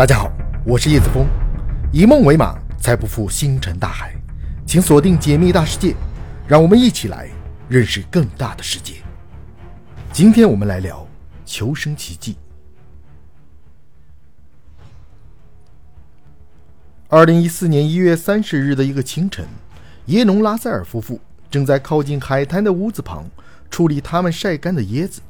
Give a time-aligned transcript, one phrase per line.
[0.00, 0.32] 大家好，
[0.64, 1.26] 我是叶子峰，
[1.92, 4.14] 以梦为马，才不负星辰大海。
[4.66, 5.94] 请锁定解密大世界，
[6.48, 7.28] 让我们一起来
[7.68, 8.94] 认识更大的世界。
[10.10, 11.06] 今天我们来聊
[11.44, 12.38] 求生奇迹。
[17.08, 19.46] 二零一四年一月三十日的一个清晨，
[20.06, 21.20] 耶农拉塞尔夫妇
[21.50, 23.28] 正在靠近海滩的屋子旁
[23.70, 25.20] 处理他们晒干的椰子。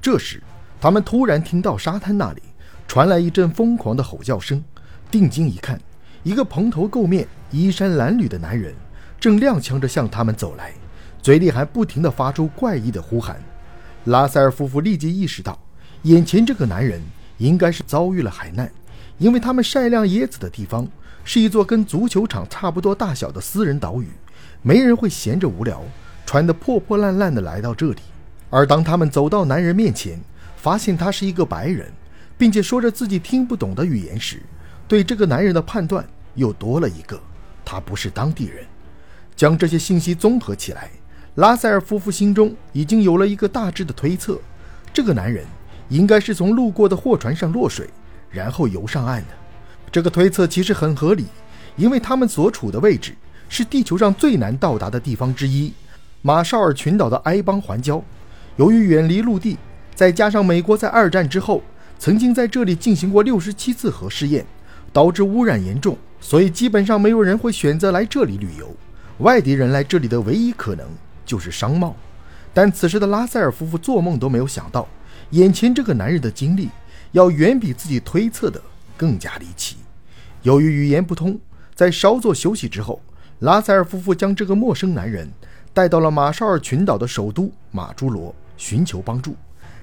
[0.00, 0.42] 这时，
[0.80, 2.42] 他们突然听到沙滩那里。
[2.88, 4.64] 传来一阵疯狂的吼叫声，
[5.10, 5.78] 定睛一看，
[6.22, 8.74] 一个蓬头垢面、衣衫褴褛的男人
[9.20, 10.72] 正踉跄着向他们走来，
[11.20, 13.38] 嘴里还不停地发出怪异的呼喊。
[14.06, 15.58] 拉塞尔夫妇立即意识到，
[16.04, 16.98] 眼前这个男人
[17.36, 18.72] 应该是遭遇了海难，
[19.18, 20.88] 因为他们晒晾椰子的地方
[21.24, 24.08] 是一座跟足球场差不多大小的私人岛屿，
[24.62, 25.82] 没人会闲着无聊，
[26.24, 28.00] 穿得破破烂烂的来到这里。
[28.48, 30.18] 而当他们走到男人面前，
[30.56, 31.92] 发现他是一个白人。
[32.38, 34.40] 并且说着自己听不懂的语言时，
[34.86, 37.20] 对这个男人的判断又多了一个：
[37.64, 38.64] 他不是当地人。
[39.36, 40.90] 将这些信息综合起来，
[41.34, 44.40] 拉塞尔夫妇心中已经有了一个大致的推测：
[44.92, 45.44] 这个男人
[45.88, 47.88] 应该是从路过的货船上落水，
[48.30, 49.28] 然后游上岸的。
[49.90, 51.26] 这个推测其实很合理，
[51.76, 53.14] 因为他们所处的位置
[53.48, 55.72] 是地球上最难到达的地方之一——
[56.22, 58.02] 马绍尔群岛的埃邦环礁。
[58.56, 59.56] 由于远离陆地，
[59.94, 61.62] 再加上美国在二战之后，
[61.98, 64.46] 曾经在这里进行过六十七次核试验，
[64.92, 68.74] 导致污染严重，所以基本上没有人会选择来这里旅游。
[69.18, 70.86] 外地人来这里的唯一可能
[71.26, 71.96] 就是商贸。
[72.54, 74.86] 但此时的拉塞尔夫妇做梦都没有想到，
[75.30, 76.68] 眼前这个男人的经历
[77.10, 78.62] 要远比自己推测的
[78.96, 79.76] 更加离奇。
[80.42, 81.36] 由于语言不通，
[81.74, 83.00] 在稍作休息之后，
[83.40, 85.28] 拉塞尔夫妇将这个陌生男人
[85.74, 89.34] 带到了马绍尔群岛的首都马朱罗，寻求帮助。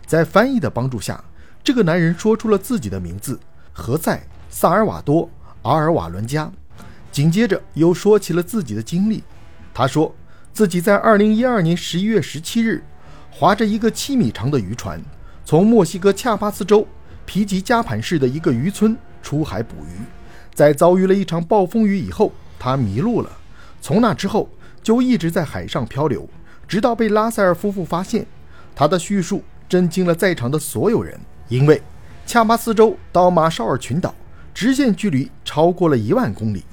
[0.06, 1.22] 在翻译的帮助下。
[1.66, 3.40] 这个男人说出了自己的名字
[3.74, 4.16] 何塞·
[4.52, 5.24] 萨尔瓦多·
[5.64, 6.52] 阿尔瓦伦加，
[7.12, 9.24] 紧接着又说起了自己的经历。
[9.74, 10.14] 他说
[10.54, 12.84] 自己在2012年11月17日，
[13.32, 15.02] 划着一个七米长的渔船，
[15.44, 16.88] 从墨西哥恰巴斯州
[17.26, 20.02] 皮吉加盘市的一个渔村出海捕鱼，
[20.54, 23.32] 在遭遇了一场暴风雨以后，他迷路了。
[23.82, 24.48] 从那之后
[24.84, 26.30] 就一直在海上漂流，
[26.68, 28.24] 直到被拉塞尔夫妇发现。
[28.76, 31.20] 他的叙述震惊了在场的所有人。
[31.48, 31.82] 因为
[32.26, 34.14] 恰巴斯州到马绍尔群岛
[34.54, 36.64] 直线距离超过了一万公里，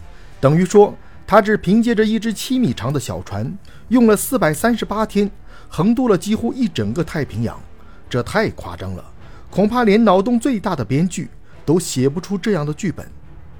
[0.40, 0.94] 等于说
[1.26, 3.52] 他只凭借着一只七米长的小船，
[3.88, 5.30] 用了四百三十八天，
[5.68, 7.60] 横渡了几乎一整个太平洋。
[8.08, 9.04] 这太夸张了，
[9.50, 11.28] 恐怕连脑洞最大的编剧
[11.66, 13.06] 都写不出这样的剧本。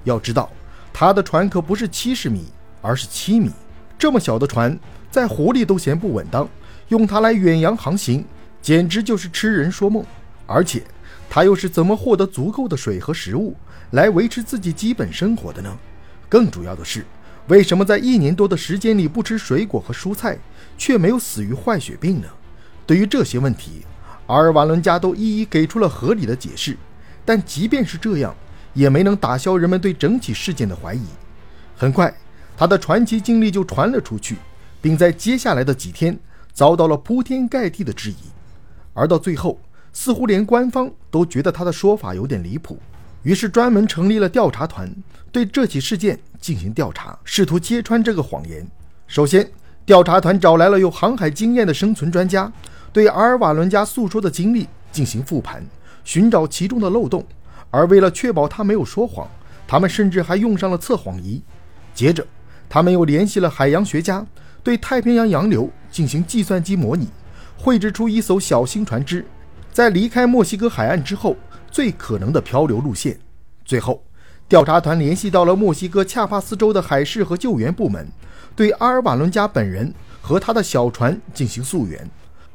[0.05, 0.51] 要知道，
[0.93, 2.47] 他的船可不是七十米，
[2.81, 3.51] 而是七米。
[3.99, 4.79] 这么小的船，
[5.11, 6.49] 在湖里都嫌不稳当，
[6.89, 8.25] 用它来远洋航行，
[8.63, 10.03] 简直就是痴人说梦。
[10.47, 10.83] 而且。
[11.35, 13.57] 他又是怎么获得足够的水和食物
[13.93, 15.79] 来维持自己基本生活的呢？
[16.29, 17.07] 更主要的是，
[17.49, 20.37] 为什么在一年多的时间里不吃水果和蔬菜，
[20.77, 22.29] 却没有死于坏血病呢？
[22.85, 23.81] 对于这些问题，
[24.27, 26.77] 阿尔瓦伦加都一一给出了合理的解释。
[27.25, 28.35] 但即便是这样，
[28.75, 31.01] 也没能打消人们对整起事件的怀疑。
[31.75, 32.15] 很快，
[32.59, 34.37] 他的传奇经历就传了出去，
[34.83, 36.19] 并在接下来的几天
[36.53, 38.17] 遭到了铺天盖地的质疑，
[38.93, 39.59] 而到最后。
[39.93, 42.79] 似乎连官方都觉得他的说法有点离谱，
[43.23, 44.91] 于是专门成立了调查团，
[45.31, 48.67] 对这起事件进行调查，试图揭穿这个谎言。
[49.07, 49.49] 首先，
[49.85, 52.51] 调查团找来了有航海经验的生存专家，
[52.93, 55.63] 对阿尔瓦伦加诉说的经历进行复盘，
[56.05, 57.25] 寻找其中的漏洞。
[57.71, 59.29] 而为了确保他没有说谎，
[59.67, 61.43] 他们甚至还用上了测谎仪。
[61.95, 62.27] 接着，
[62.69, 64.27] 他们又联系了海洋学家，
[64.63, 67.09] 对太平洋洋流进行计算机模拟，
[67.57, 69.25] 绘制出一艘小型船只。
[69.73, 71.35] 在离开墨西哥海岸之后，
[71.71, 73.19] 最可能的漂流路线。
[73.65, 74.05] 最后，
[74.47, 78.07] 调查团联系到了墨西哥恰帕斯州的海事和救援部门，
[78.55, 79.91] 对阿尔瓦伦加本人
[80.21, 82.07] 和他的小船进行溯源。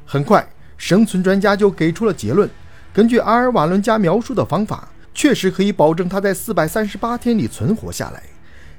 [0.05, 0.47] 很快，
[0.78, 2.47] 生存专家就给出了结论：
[2.94, 8.22] 根据阿尔瓦伦加描述的方法，确实可以保证他在四百三十八天里存活下来。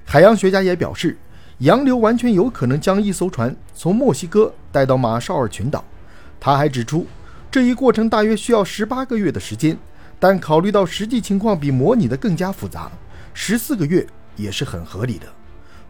[0.05, 1.19] 海洋学家也表示，
[1.59, 5.85] 洋流完全有可能将一艘船从墨西哥带到马绍尔群岛。
[6.39, 7.05] 他还指出。
[7.51, 9.77] 这一过程大约需要十八个月的时间，
[10.21, 12.93] 但考虑到实际情况比模拟的更加复杂，
[13.33, 14.07] 十四个月
[14.37, 15.27] 也是很合理的。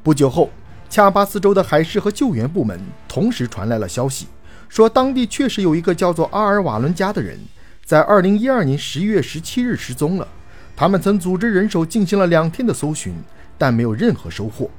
[0.00, 0.50] 不久后，
[0.88, 4.28] 恰巴斯州的海事和救援部门同时传来了消息，
[4.68, 7.36] 说当地确实有一个叫做阿尔瓦伦加的人，
[7.84, 10.28] 在二零一二年十一月十七日失踪了。
[10.76, 13.12] 他们曾组织人手进行了两天的搜寻，
[13.58, 14.70] 但没有任何收获。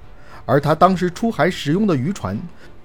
[0.46, 2.40] 而他当时出海使用的渔船，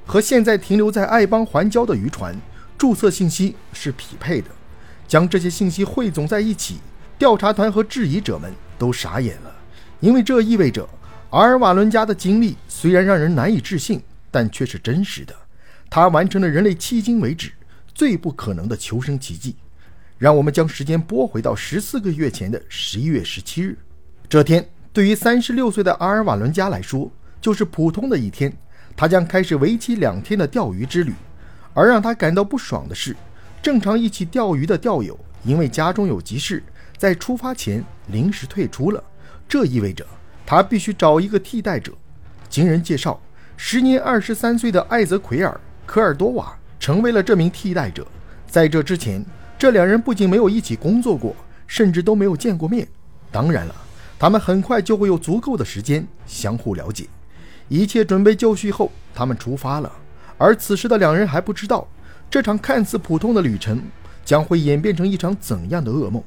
[0.04, 2.34] 和现在停留在爱邦环礁的渔船。
[2.76, 4.50] 注册信息是匹配的，
[5.06, 6.78] 将这些信息汇总在一起，
[7.18, 9.54] 调查团和质疑者们都傻眼了，
[10.00, 10.88] 因为这意味着
[11.30, 15.34] 阿尔瓦伦加的经历虽然让人难以置信，但却是真实的。
[15.88, 17.52] 他完成了人类迄今为止
[17.94, 19.56] 最不可能的求生奇迹。
[20.16, 23.76] 让我们将时间拨回到十四个月前的十一月十七日，
[24.28, 27.10] 这天对于三十六岁的阿尔瓦伦加来说
[27.40, 28.56] 就是普通的一天，
[28.96, 31.12] 他将开始为期两天的钓鱼之旅。
[31.74, 33.14] 而让他感到不爽的是，
[33.60, 36.62] 正常一起钓鱼的钓友因为家中有急事，
[36.96, 39.02] 在出发前临时退出了，
[39.46, 40.06] 这意味着
[40.46, 41.92] 他必须找一个替代者。
[42.48, 43.20] 经人介绍，
[43.56, 45.50] 时年二十三岁的艾泽奎尔·
[45.84, 48.06] 科尔多瓦成为了这名替代者。
[48.46, 49.24] 在这之前，
[49.58, 51.34] 这两人不仅没有一起工作过，
[51.66, 52.86] 甚至都没有见过面。
[53.32, 53.74] 当然了，
[54.18, 57.06] 他们很快就会有足够的时间相互了解。
[57.68, 59.90] 一切准备就绪后，他们出发了。
[60.36, 61.86] 而此时的两人还不知道，
[62.30, 63.82] 这场看似普通的旅程
[64.24, 66.22] 将会演变成一场怎样的噩梦。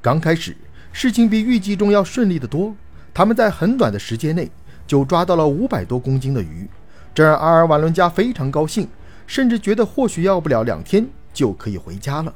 [0.00, 0.56] 刚开始，
[0.92, 2.74] 事情比预计中要顺利得多。
[3.12, 4.50] 他们在很短的时间内
[4.86, 6.68] 就抓到了五百多公斤的鱼，
[7.12, 8.88] 这让阿尔瓦伦加非常高兴，
[9.26, 12.32] 甚至觉得或许要不了两天就可以回家了。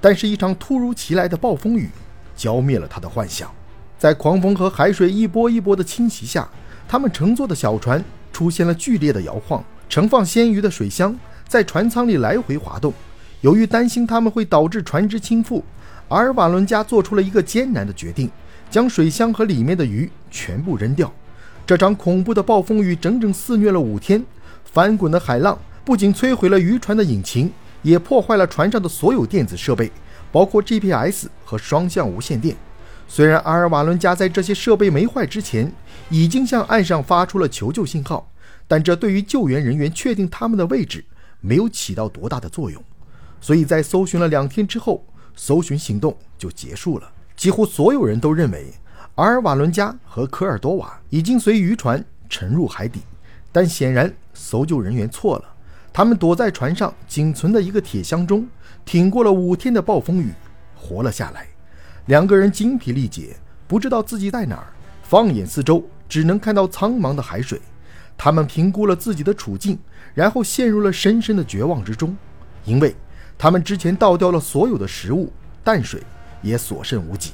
[0.00, 1.88] 但是，一场突如其来的暴风雨
[2.36, 3.50] 浇灭了他的幻想。
[3.98, 6.48] 在狂风和海水一波一波的侵袭下，
[6.86, 12.92] 他们乘坐的小船出现了剧烈的摇晃，盛放鲜鱼的水箱在船舱里来回滑动。
[13.40, 15.62] 由于担心他们会导致船只倾覆，
[16.08, 18.30] 阿尔瓦伦加做出了一个艰难的决定：
[18.70, 21.12] 将水箱和里面的鱼全部扔掉。
[21.66, 24.24] 这场恐怖的暴风雨整整肆虐了五天，
[24.64, 27.50] 翻滚的海浪不仅摧毁了渔船的引擎。
[27.82, 29.88] 也破坏了船上的所有电子设备，
[30.32, 32.56] 包括 GPS 和双向无线电。
[33.06, 35.72] 虽然阿尔瓦伦加在这些设备没坏之前
[36.10, 38.28] 已经向岸上发出了求救信号，
[38.68, 41.04] 但这对于救援人员确定他们的位置
[41.40, 42.80] 没有起到多大的作用。
[43.40, 45.04] 所以在搜寻了两天之后，
[45.34, 47.10] 搜寻行动就结束了。
[47.34, 48.72] 几乎所有人都认为
[49.14, 53.00] 阿尔瓦伦加和科尔多瓦已经随渔船沉入海底，
[53.50, 55.44] 但显然搜救人员错了。
[55.92, 58.46] 他们躲在船上仅存的一个铁箱中，
[58.84, 60.32] 挺过了五天的暴风雨，
[60.76, 61.46] 活了下来。
[62.06, 63.36] 两个人精疲力竭，
[63.66, 64.66] 不知道自己在哪儿。
[65.02, 67.60] 放眼四周，只能看到苍茫的海水。
[68.18, 69.78] 他们评估了自己的处境，
[70.12, 72.14] 然后陷入了深深的绝望之中，
[72.64, 72.94] 因为
[73.38, 75.32] 他们之前倒掉了所有的食物，
[75.62, 76.02] 淡水
[76.42, 77.30] 也所剩无几，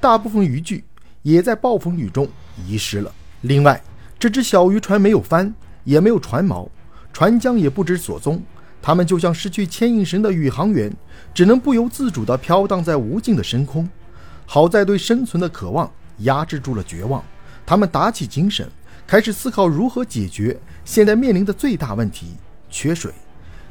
[0.00, 0.82] 大部分渔具
[1.20, 2.26] 也在暴风雨中
[2.66, 3.12] 遗失了。
[3.42, 3.80] 另外，
[4.18, 6.66] 这只小渔船没有帆，也没有船锚。
[7.12, 8.42] 船桨也不知所踪，
[8.80, 10.90] 他们就像失去牵引绳的宇航员，
[11.34, 13.86] 只能不由自主地飘荡在无尽的深空。
[14.46, 15.90] 好在对生存的渴望
[16.20, 17.22] 压制住了绝望，
[17.66, 18.66] 他们打起精神，
[19.12, 22.28] 开始思考如何解决现在面临的最大问题——
[22.72, 23.12] 缺水。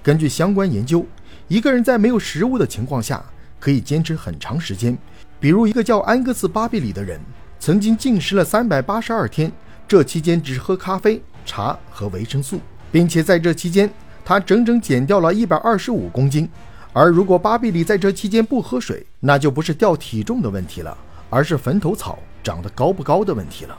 [0.03, 1.03] 根据相关研究，
[1.47, 3.25] 一个人在没有食物的情况下
[3.59, 4.95] 可以坚持很长时间。
[5.39, 7.19] 比如，一个叫安格斯·巴比里的人，
[7.59, 9.51] 曾经进食了三百八十二天，
[9.88, 12.61] 这期间只喝咖啡、茶和维生素。
[12.91, 13.91] 并且在这期间，
[14.23, 16.47] 他整整减掉了一百二十五公斤。
[16.93, 20.95] 而如果巴比里在这期间不喝水，那就不是掉体重的问题了，
[21.31, 23.75] 而是坟头草长得高不高的问题了。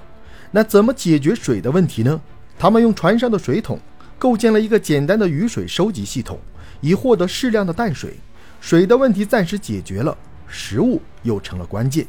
[0.54, 2.20] 那怎么解决水的问题呢？
[2.58, 3.80] 他们用船上的水桶
[4.18, 6.38] 构建了一个简单的雨水收集系统，
[6.82, 8.14] 以获得适量的淡水。
[8.60, 10.16] 水的问题暂时解决了，
[10.46, 12.06] 食物又成了关键。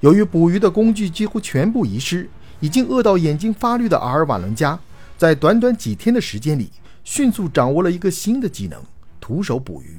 [0.00, 2.28] 由于捕鱼的工具几乎全部遗失，
[2.60, 4.78] 已经饿到眼睛发绿的阿尔瓦伦加。
[5.16, 6.70] 在短短几天的时间里，
[7.04, 8.82] 迅速掌握了一个新的技能——
[9.20, 9.98] 徒手捕鱼。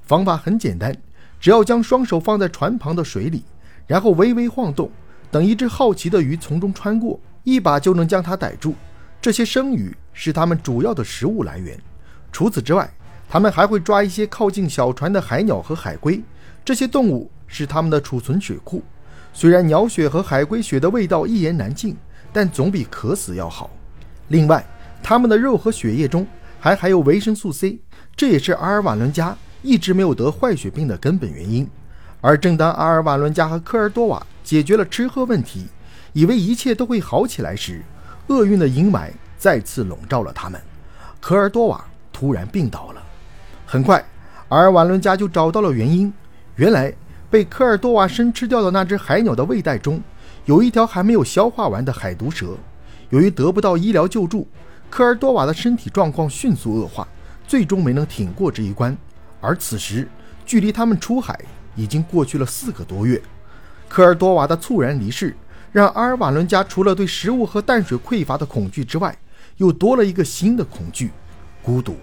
[0.00, 0.96] 方法很简单，
[1.38, 3.42] 只要将双手放在船旁的水里，
[3.86, 4.90] 然后微微晃动，
[5.34, 8.72] 等一只好奇的鱼从中穿过，一把就能将它逮住。
[9.20, 11.76] 这些生鱼是它们主要的食物来源。
[12.30, 12.88] 除此之外，
[13.28, 16.22] 它们还会抓一些靠近小船的海鸟和海龟。
[16.64, 18.80] 这些动物是它们的储存水库。
[19.32, 21.96] 虽然鸟血和海龟血的味道一言难尽，
[22.32, 23.68] 但总比渴死要好。
[24.28, 24.64] 另外，
[25.02, 26.24] 它们的肉和血液中
[26.60, 27.80] 还含有维生素 C，
[28.14, 31.68] 这也是阿尔瓦伦加一直没有得坏血病的根本原因。
[32.20, 35.66] 而正当阿尔瓦伦加和科尔多瓦解决了吃喝问题，
[36.12, 37.82] 以为一切都会好起来时，
[38.28, 40.60] 厄运的阴霾再次笼罩了他们。
[41.18, 41.82] 科尔多瓦
[42.12, 43.02] 突然病倒了。
[43.64, 44.04] 很快，
[44.50, 46.12] 阿尔瓦伦加就找到了原因：
[46.56, 46.92] 原来
[47.30, 50.00] 被科尔多瓦生吃掉的那只海鸟的胃袋中，
[50.44, 52.54] 有一条还没有消化完的海毒蛇。
[53.08, 54.46] 由于得不到医疗救助，
[54.90, 57.08] 科尔多瓦的身体状况迅速恶化，
[57.48, 58.96] 最终没能挺过这一关。
[59.40, 60.06] 而此时，
[60.44, 61.40] 距离他们出海
[61.74, 63.20] 已经过去了四个多月。
[63.88, 65.36] 科尔多瓦的猝然离世，
[65.72, 69.16] 让阿尔瓦伦加除了对食物和淡水匮乏的恐惧之外，
[69.58, 71.10] 又多了一个新的恐惧——
[71.62, 71.96] 孤独。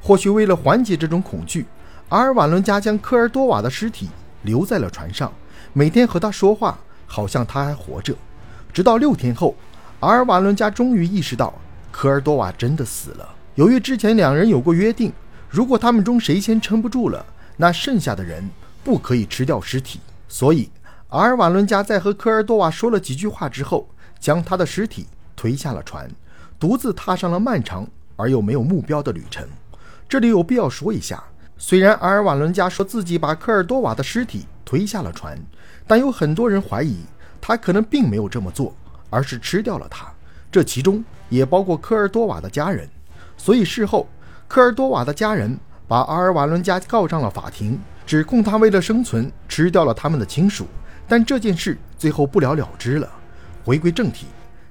[0.00, 1.66] 或许为了缓解这种恐惧，
[2.08, 4.08] 阿尔瓦伦加将科尔多瓦的尸体
[4.42, 5.30] 留在了船上，
[5.72, 8.14] 每天和他说话，好像他还活着。
[8.72, 9.54] 直到六天后，
[10.00, 11.52] 阿尔瓦伦加终于意识到
[11.90, 13.28] 科尔多瓦真的死了。
[13.56, 15.12] 由于之前两人有过约定，
[15.50, 18.48] 如果他们中谁先撑不住了，那剩下的人
[18.84, 20.00] 不可以吃掉尸体。
[20.28, 20.70] 所以，
[21.08, 23.88] 阿尔瓦伦加在和科尔多瓦说了几句话之后，
[24.20, 26.06] 将他的尸体推下了船，
[26.60, 29.48] 独自踏上了漫长而又没有目标的旅程。
[30.06, 31.24] 这里有必要说一下，
[31.56, 35.38] 虽然阿尔瓦伦加说自己把科尔多瓦的尸体推下了船，
[35.86, 36.98] 但有很多人怀疑
[37.40, 38.74] 他可能并没有这么做，
[39.08, 40.12] 而是吃掉了他。
[40.52, 42.86] 这其中也包括科尔多瓦的家人。
[43.38, 44.06] 所以事后，
[44.46, 50.66] 科尔多瓦的家人把阿尔瓦伦加告上了法庭，指控他为了生存吃掉了他们的亲属。
[51.08, 53.10] 但这件事最后不了了之了。
[53.64, 54.26] 回归正题，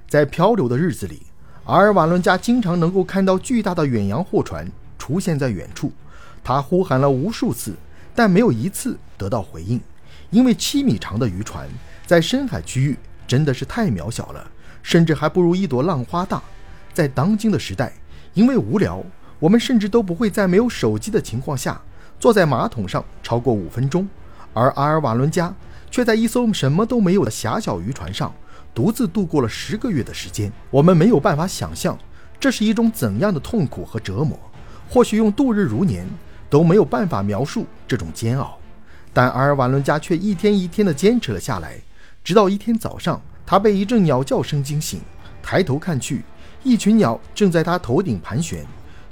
[0.08, 1.22] 在漂流的日子里，
[1.64, 5.92] 阿尔瓦伦加经常能够看到巨大的远洋货船出现在远处，
[6.42, 7.74] 他呼喊了无数次，
[8.14, 9.80] 但没有一次得到回应，
[10.30, 11.68] 因为七米长的渔船
[12.06, 14.50] 在深海区域真的是太渺小了，
[14.82, 16.42] 甚至还不如一朵浪花大。
[16.94, 17.92] 在当今的时代。
[18.34, 19.02] 因为无聊，
[19.40, 21.80] 我们甚至都不会在没有手机的情况下
[22.20, 24.06] 坐在马桶上超过五分钟，
[24.52, 25.52] 而阿尔瓦伦加
[25.90, 28.32] 却在一艘什么都没有的狭小渔船上
[28.74, 30.52] 独自度过了十个月的时间。
[30.70, 31.98] 我们没有办法想象
[32.38, 34.38] 这是一种怎样的痛苦和折磨，
[34.88, 36.06] 或许用度日如年
[36.48, 38.58] 都没有办法描述这种煎熬。
[39.12, 41.80] 但阿尔瓦伦加却一天一天地坚持了下来，
[42.22, 45.00] 直到一天早上，他被一阵鸟叫声惊醒，
[45.42, 46.22] 抬头看去。
[46.62, 48.64] 一群鸟正在他头顶盘旋。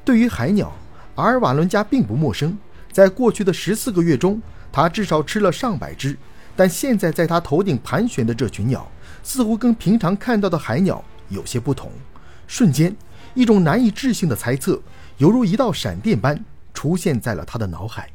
[0.04, 0.72] 对于海鸟，
[1.16, 2.56] 阿尔瓦伦加并不陌生。
[2.92, 4.40] 在过去的十四个月中，
[4.70, 6.16] 他至少吃了上百只。
[6.56, 8.90] 但现在在他头顶盘旋的这群鸟，
[9.22, 11.92] 似乎跟平常看到的海鸟有些不同。
[12.48, 12.96] 瞬间，
[13.34, 14.80] 一种难以置信的猜测，
[15.18, 18.08] 犹如一道闪电般出现在了他的脑海。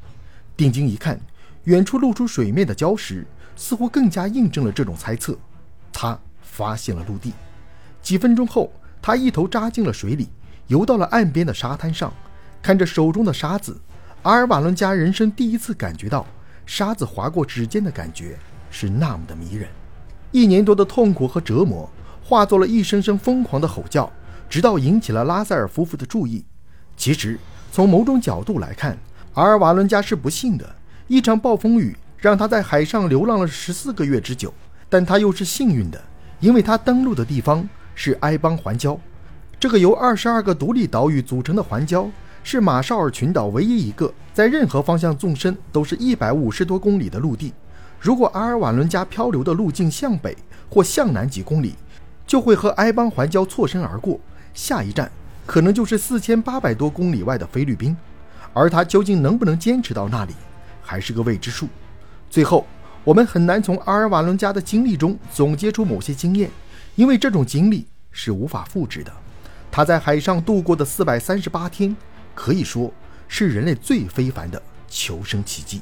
[0.58, 1.20] 定睛一看，
[1.66, 5.38] 远处露出水面的礁石，似乎更加印证了这种猜测。
[5.94, 7.32] 他发现了陆地。
[8.02, 8.72] 几分钟后。
[9.04, 10.30] 他一头扎进了水里，
[10.68, 12.14] 游到了岸边的沙滩上，
[12.62, 13.76] 看着手中的沙子，
[14.22, 16.24] 阿尔瓦伦加人生第一次感觉到
[16.66, 18.38] 沙子划过指尖的感觉
[18.70, 19.68] 是那么的迷人。
[20.32, 21.90] 一年多的痛苦和折磨
[22.24, 24.12] 化作了一声声疯狂的吼叫，
[24.50, 26.46] 直到引起了拉塞尔夫妇的注意。
[26.96, 27.40] 其实，
[27.72, 28.98] 从某种角度来看，
[29.34, 30.76] 阿尔瓦伦加是不幸的。
[31.08, 34.54] 一场暴风雨让他在海上流浪了十四个月之久，
[34.90, 36.02] 但他又是幸运的，
[36.40, 37.68] 因为他登陆的地方。
[37.94, 38.98] 是埃邦环礁，
[39.60, 42.10] 这个由二十二个独立岛屿组成的环礁，
[42.44, 47.54] 是马绍尔群岛唯一一个在任何方向纵深都是一百五十多公里的陆地。
[48.00, 50.36] 如果阿尔瓦伦加漂流的路径向北
[50.70, 51.76] 或向南几公里，
[52.26, 54.20] 就会和埃邦环礁错身而过，
[54.54, 55.12] 下一站
[55.46, 57.96] 可能就是四千八百多公里外的菲律宾。
[58.54, 60.34] 而他究竟能不能坚持到那里，
[60.82, 61.68] 还是个未知数。
[62.30, 62.66] 最后，
[63.04, 66.50] 我们很难从阿尔瓦伦加的经历中总结出某些经验。
[66.96, 69.12] 因为这种经历是无法复制的，
[69.72, 71.96] 他在海上度过的四百三十八天，
[72.34, 72.94] 可以说
[73.28, 75.82] 是人类最非凡的求生奇迹。